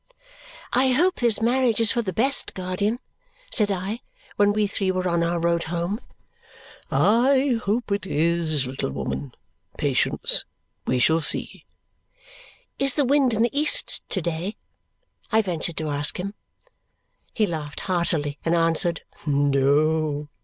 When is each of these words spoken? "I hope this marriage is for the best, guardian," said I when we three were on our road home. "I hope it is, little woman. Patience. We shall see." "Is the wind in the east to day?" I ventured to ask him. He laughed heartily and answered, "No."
"I 0.73 0.93
hope 0.93 1.17
this 1.19 1.43
marriage 1.43 1.79
is 1.79 1.91
for 1.91 2.01
the 2.01 2.11
best, 2.11 2.55
guardian," 2.55 2.97
said 3.51 3.69
I 3.69 4.01
when 4.35 4.51
we 4.51 4.65
three 4.65 4.89
were 4.89 5.07
on 5.07 5.21
our 5.21 5.39
road 5.39 5.65
home. 5.65 5.99
"I 6.89 7.61
hope 7.65 7.91
it 7.91 8.07
is, 8.07 8.65
little 8.65 8.89
woman. 8.89 9.35
Patience. 9.77 10.43
We 10.87 10.97
shall 10.97 11.19
see." 11.19 11.65
"Is 12.79 12.95
the 12.95 13.05
wind 13.05 13.31
in 13.35 13.43
the 13.43 13.55
east 13.55 14.01
to 14.09 14.23
day?" 14.23 14.53
I 15.31 15.43
ventured 15.43 15.77
to 15.77 15.89
ask 15.89 16.19
him. 16.19 16.33
He 17.31 17.45
laughed 17.45 17.81
heartily 17.81 18.39
and 18.43 18.55
answered, 18.55 19.03
"No." 19.27 20.29